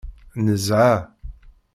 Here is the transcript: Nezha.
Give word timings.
Nezha. 0.45 0.83